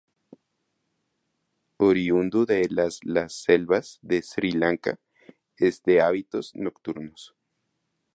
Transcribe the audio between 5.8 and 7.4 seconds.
de hábitos nocturnos.